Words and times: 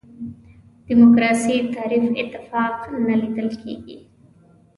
دیموکراسي 0.87 1.57
تعریف 1.75 2.03
اتفاق 2.19 2.75
نه 3.07 3.15
لیدل 3.21 3.49
کېږي. 3.61 3.97